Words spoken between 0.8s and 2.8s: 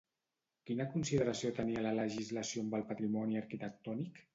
consideració tenia la legislació amb